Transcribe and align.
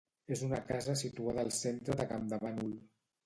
És 0.35 0.39
una 0.45 0.61
casa 0.69 0.95
situada 1.01 1.43
al 1.45 1.53
centre 1.59 1.97
de 2.01 2.09
Campdevànol. 2.13 2.73